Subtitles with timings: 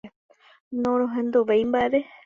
[0.87, 2.05] Norohenduvéi mba'eve.